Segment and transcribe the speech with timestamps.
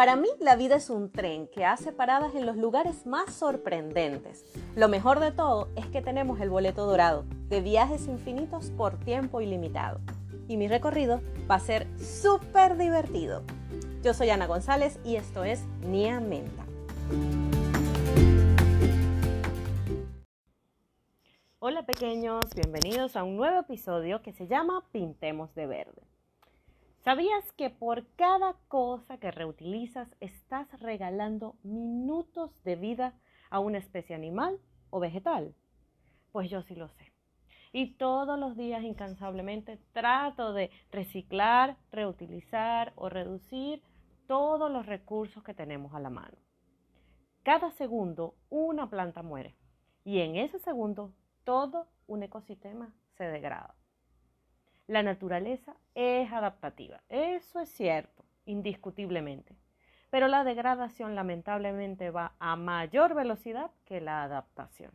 [0.00, 4.46] Para mí la vida es un tren que hace paradas en los lugares más sorprendentes.
[4.74, 9.42] Lo mejor de todo es que tenemos el boleto dorado de viajes infinitos por tiempo
[9.42, 10.00] ilimitado.
[10.48, 11.20] Y mi recorrido
[11.50, 13.42] va a ser súper divertido.
[14.02, 16.64] Yo soy Ana González y esto es Nia Menta.
[21.58, 26.09] Hola pequeños, bienvenidos a un nuevo episodio que se llama Pintemos de Verde.
[27.02, 33.14] ¿Sabías que por cada cosa que reutilizas estás regalando minutos de vida
[33.48, 35.54] a una especie animal o vegetal?
[36.30, 37.10] Pues yo sí lo sé.
[37.72, 43.82] Y todos los días incansablemente trato de reciclar, reutilizar o reducir
[44.26, 46.36] todos los recursos que tenemos a la mano.
[47.42, 49.56] Cada segundo una planta muere
[50.04, 51.14] y en ese segundo
[51.44, 53.79] todo un ecosistema se degrada.
[54.90, 59.54] La naturaleza es adaptativa, eso es cierto, indiscutiblemente.
[60.10, 64.90] Pero la degradación lamentablemente va a mayor velocidad que la adaptación.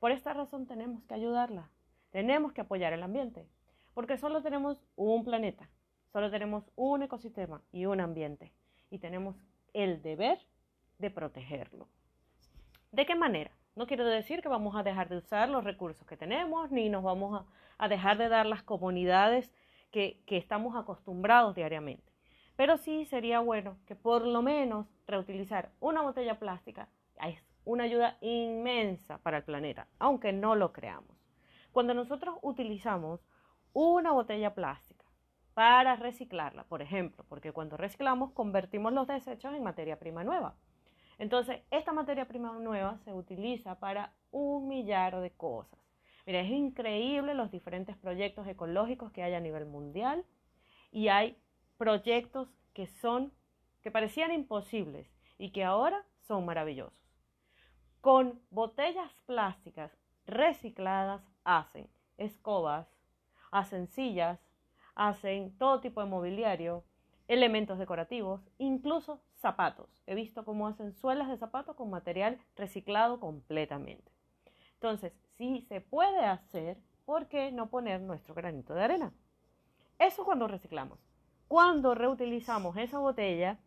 [0.00, 1.70] Por esta razón tenemos que ayudarla,
[2.10, 3.46] tenemos que apoyar el ambiente,
[3.94, 5.70] porque solo tenemos un planeta,
[6.12, 8.52] solo tenemos un ecosistema y un ambiente,
[8.90, 9.36] y tenemos
[9.72, 10.40] el deber
[10.98, 11.86] de protegerlo.
[12.90, 13.52] ¿De qué manera?
[13.74, 17.02] No quiero decir que vamos a dejar de usar los recursos que tenemos, ni nos
[17.02, 17.46] vamos
[17.78, 19.50] a, dejar de dar las comunidades
[19.90, 22.12] que, que estamos acostumbrados diariamente.
[22.54, 26.88] Pero sí sería bueno que por lo menos reutilizar una botella plástica
[27.26, 31.16] es una ayuda inmensa para el planeta, aunque no lo creamos.
[31.72, 33.20] Cuando nosotros utilizamos
[33.72, 35.04] una botella plástica
[35.54, 40.56] para reciclarla, por ejemplo, porque cuando reciclamos convertimos los desechos en materia prima nueva.
[41.18, 45.78] Entonces, esta materia prima nueva se utiliza para un millar de cosas.
[46.26, 50.24] Mira, es increíble los diferentes proyectos ecológicos que hay a nivel mundial
[50.90, 51.36] y hay
[51.78, 53.32] proyectos que son
[53.82, 56.96] que parecían imposibles y que ahora son maravillosos.
[58.00, 59.90] Con botellas plásticas
[60.24, 62.86] recicladas hacen escobas,
[63.50, 64.38] hacen sillas,
[64.94, 66.84] hacen todo tipo de mobiliario,
[67.32, 69.88] elementos decorativos, incluso zapatos.
[70.06, 74.12] He visto cómo hacen suelas de zapatos con material reciclado completamente.
[74.74, 76.76] Entonces, si se puede hacer,
[77.06, 79.12] ¿por qué no poner nuestro granito de arena?
[79.98, 80.98] Eso cuando reciclamos.
[81.48, 83.58] Cuando reutilizamos esa botella,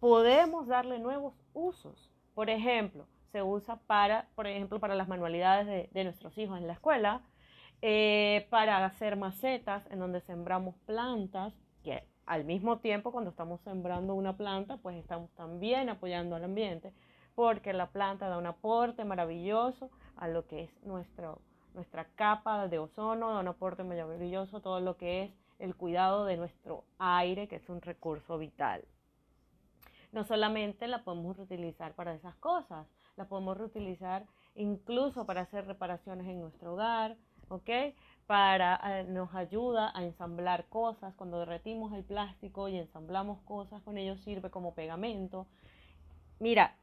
[0.00, 2.10] podemos darle nuevos usos.
[2.34, 6.74] Por ejemplo, se usa para, por ejemplo, para las manualidades de, nuestros hijos en la
[6.74, 7.22] escuela,
[7.82, 14.14] eh, para hacer macetas en donde sembramos plantas, que al mismo tiempo, cuando estamos sembrando
[14.14, 16.92] una planta, pues estamos también apoyando al ambiente,
[17.34, 21.36] porque la planta da un aporte maravilloso a lo que es nuestra
[22.14, 26.36] capa de ozono, da un aporte maravilloso a todo lo que es el cuidado de
[26.36, 28.84] nuestro aire, que es un recurso vital.
[30.12, 32.86] No solamente la podemos reutilizar para esas cosas,
[33.16, 34.24] la podemos reutilizar
[34.54, 37.16] incluso para hacer reparaciones en nuestro hogar,
[37.48, 37.68] ¿ok?
[38.26, 41.14] Para, eh, nos ayuda a ensamblar cosas.
[41.14, 45.46] Cuando derretimos el plástico y ensamblamos cosas con ello sirve como pegamento.
[46.40, 46.76] Mira,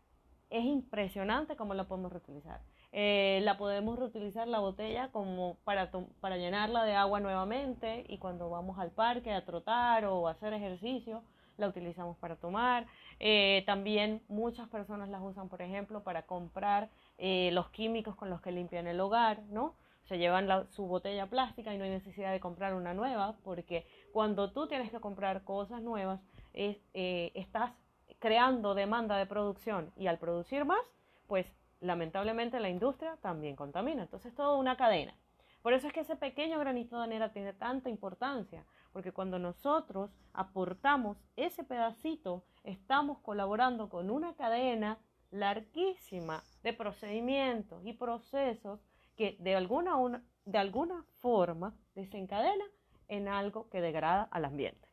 [0.50, 2.62] es impresionante cómo la podemos reutilizar.
[2.92, 8.50] Eh, la podemos reutilizar la botella como para, para llenarla de agua nuevamente y cuando
[8.50, 11.24] vamos al parque a trotar o hacer ejercicio,
[11.58, 12.86] la utilizamos para tomar.
[13.20, 18.52] Eh, también muchas personas las usan, por ejemplo, para comprar los químicos con los que
[18.52, 19.76] limpian el hogar, ¿no?
[20.04, 24.52] Se llevan su botella plástica y no hay necesidad de comprar una nueva, porque cuando
[24.52, 26.22] tú tienes que comprar cosas nuevas,
[26.54, 27.72] eh, estás
[28.20, 30.82] creando demanda de producción y al producir más,
[31.28, 31.48] pues
[31.80, 34.04] lamentablemente la industria también contamina.
[34.04, 35.16] Entonces es toda una cadena.
[35.62, 40.12] Por eso es que ese pequeño granito de arena tiene tanta importancia, porque cuando nosotros
[40.34, 44.98] aportamos ese pedacito, estamos colaborando con una cadena
[45.30, 48.80] larguísima de procedimientos y procesos
[49.22, 52.66] que de alguna, de alguna forma desencadena
[53.08, 54.88] en algo que degrada al ambiente.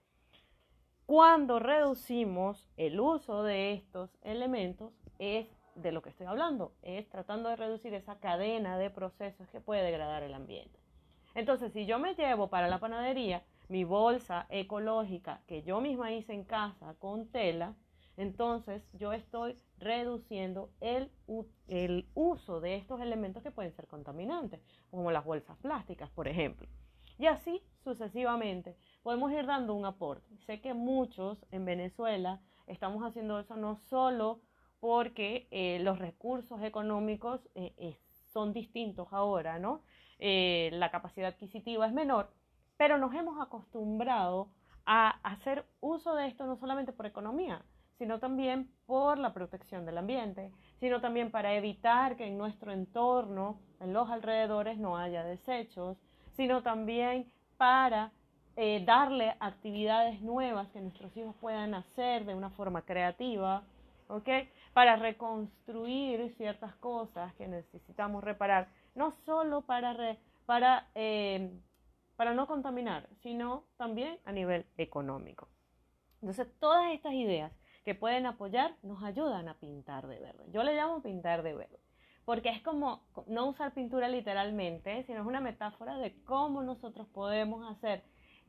[1.06, 5.46] Cuando reducimos el uso de estos elementos es
[5.76, 9.82] de lo que estoy hablando, es tratando de reducir esa cadena de procesos que puede
[9.82, 10.78] degradar el ambiente.
[11.34, 16.34] Entonces, si yo me llevo para la panadería mi bolsa ecológica que yo misma hice
[16.34, 17.76] en casa con tela,
[18.18, 21.08] entonces yo estoy reduciendo el,
[22.14, 24.60] uso de estos elementos que pueden ser contaminantes,
[24.90, 26.68] como las bolsas plásticas, por ejemplo.
[27.16, 30.36] Y así sucesivamente podemos ir dando un aporte.
[30.46, 34.40] Sé que muchos en Venezuela estamos haciendo eso no solo
[34.80, 38.00] porque eh, los recursos económicos eh, eh,
[38.32, 39.82] son distintos ahora, ¿no?
[40.20, 42.32] la capacidad adquisitiva es menor,
[42.76, 44.50] pero nos hemos acostumbrado
[44.84, 47.64] a hacer uso de esto no solamente por economía,
[47.98, 53.60] sino también por la protección del ambiente, sino también para evitar que en nuestro entorno,
[53.80, 55.98] en los alrededores, no haya desechos,
[56.36, 58.12] sino también para
[58.56, 63.64] eh, darle actividades nuevas que nuestros hijos puedan hacer de una forma creativa,
[64.08, 64.28] ¿ok?
[64.72, 70.16] Para reconstruir ciertas cosas que necesitamos reparar, no solo para,
[70.46, 71.50] para, eh,
[72.16, 75.48] para no contaminar, sino también a nivel económico.
[76.20, 77.52] Entonces, todas estas ideas
[77.88, 80.44] que pueden apoyar nos ayudan a pintar de verde.
[80.52, 81.80] Yo le llamo pintar de verde,
[82.26, 87.66] porque es como no usar pintura literalmente, sino es una metáfora de cómo nosotros podemos
[87.66, 88.04] hacer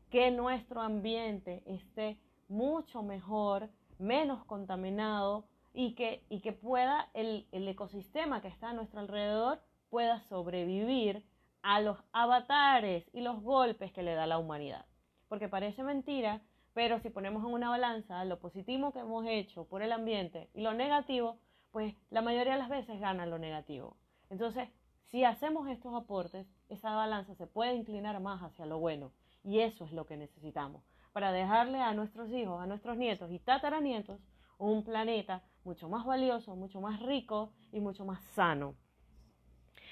[0.10, 2.20] que nuestro ambiente esté
[2.50, 8.74] mucho mejor, menos contaminado y que, y que pueda el, el ecosistema que está a
[8.74, 11.24] nuestro alrededor pueda sobrevivir
[11.62, 14.86] a los avatares y los golpes que le da la humanidad.
[15.30, 16.42] Porque parece mentira,
[16.80, 20.62] pero si ponemos en una balanza lo positivo que hemos hecho por el ambiente y
[20.62, 21.38] lo negativo,
[21.72, 23.98] pues la mayoría de las veces gana lo negativo.
[24.30, 24.70] Entonces,
[25.08, 29.12] si hacemos estos aportes, esa balanza se puede inclinar más hacia lo bueno.
[29.44, 30.82] Y eso es lo que necesitamos
[31.12, 34.22] para dejarle a nuestros hijos, a nuestros nietos y tataranietos
[34.58, 38.76] un planeta mucho más valioso, mucho más rico y mucho más sano.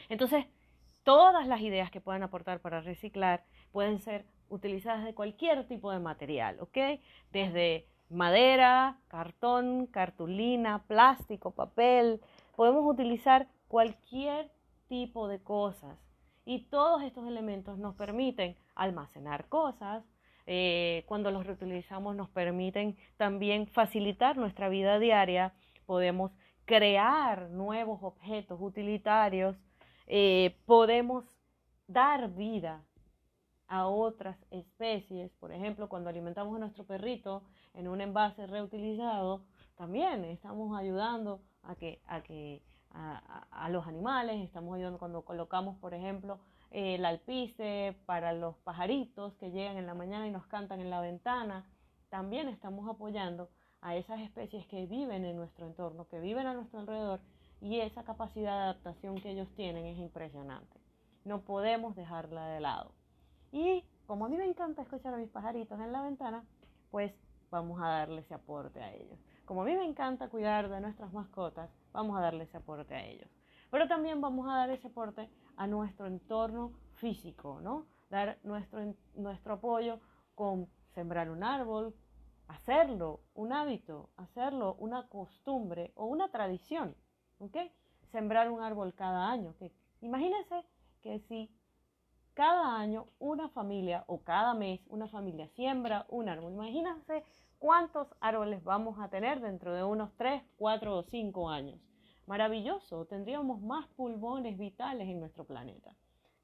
[0.08, 0.46] Entonces,
[1.04, 3.44] todas las ideas que puedan aportar para reciclar
[3.74, 6.78] pueden ser utilizadas de cualquier tipo de material, ¿ok?
[7.32, 12.22] Desde madera, cartón, cartulina, plástico, papel.
[12.56, 14.50] Podemos utilizar cualquier
[14.88, 15.98] tipo de cosas.
[16.46, 20.04] Y todos estos elementos nos permiten almacenar cosas.
[20.46, 25.54] Eh, cuando los reutilizamos nos permiten también facilitar nuestra vida diaria.
[25.86, 26.32] Podemos
[26.66, 29.58] crear nuevos objetos utilitarios.
[30.08, 31.26] Eh, podemos
[31.88, 32.82] dar vida
[33.68, 35.32] a otras especies.
[35.40, 37.44] Por ejemplo, cuando alimentamos a nuestro perrito
[37.74, 39.44] en un envase reutilizado,
[39.76, 45.94] también estamos ayudando a que, a, que a, los animales, estamos ayudando cuando colocamos, por
[45.94, 46.40] ejemplo,
[46.72, 51.02] el alpice para los pajaritos que llegan en la mañana y nos cantan en la
[51.02, 51.66] ventana,
[52.10, 53.50] también estamos apoyando
[53.82, 57.20] a esas especies que viven en nuestro entorno, que viven a nuestro alrededor
[57.62, 60.80] y esa capacidad de adaptación que ellos tienen es impresionante.
[61.26, 62.94] No podemos dejarla de lado.
[63.52, 66.44] Y como a mí me encanta escuchar a mis pajaritos en la ventana,
[66.92, 67.14] pues
[67.50, 69.20] vamos a darle ese aporte a ellos.
[69.46, 73.06] Como a mí me encanta cuidar de nuestras mascotas, vamos a darle ese aporte a
[73.06, 73.30] ellos.
[73.72, 77.86] Pero también vamos a dar ese aporte a nuestro entorno físico, ¿no?
[78.10, 78.80] Dar nuestro,
[79.16, 80.00] nuestro apoyo
[80.36, 81.94] con sembrar un árbol,
[82.48, 86.96] hacerlo un hábito, hacerlo una costumbre o una tradición,
[87.40, 87.58] ¿ok?
[88.12, 89.56] Sembrar un árbol cada año.
[89.58, 89.72] Que,
[90.02, 90.64] imagínense
[91.02, 91.50] que si
[92.38, 96.54] cada año una familia o cada mes una familia siembra un árbol.
[96.54, 97.24] Imagínense
[97.58, 101.82] cuántos árboles vamos a tener dentro de unos 3, 4 o 5 años.
[102.28, 105.96] Maravilloso, tendríamos más pulmones vitales en nuestro planeta.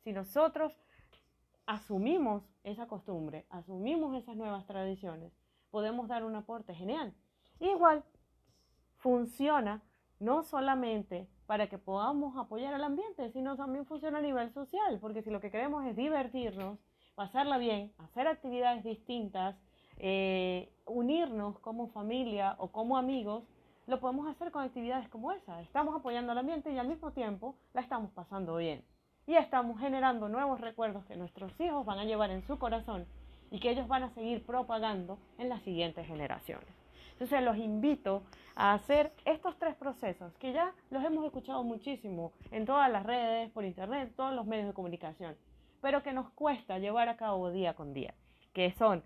[0.03, 0.73] Si nosotros
[1.67, 5.31] asumimos esa costumbre, asumimos esas nuevas tradiciones,
[5.69, 7.13] podemos dar un aporte genial.
[7.59, 8.03] Igual
[8.97, 9.83] funciona
[10.19, 15.21] no solamente para que podamos apoyar al ambiente, sino también funciona a nivel social, porque
[15.21, 16.79] si lo que queremos es divertirnos,
[17.15, 19.55] pasarla bien, hacer actividades distintas,
[19.97, 23.43] eh, unirnos como familia o como amigos,
[23.85, 25.61] lo podemos hacer con actividades como esa.
[25.61, 28.83] Estamos apoyando al ambiente y al mismo tiempo la estamos pasando bien.
[29.27, 33.05] Y estamos generando nuevos recuerdos que nuestros hijos van a llevar en su corazón
[33.51, 36.82] y que ellos van a seguir propagando en las siguientes generaciones.
[37.13, 38.23] Entonces los invito
[38.55, 43.49] a hacer estos tres procesos que ya los hemos escuchado muchísimo en todas las redes,
[43.51, 45.35] por internet, todos los medios de comunicación,
[45.81, 48.13] pero que nos cuesta llevar a cabo día con día,
[48.53, 49.03] que son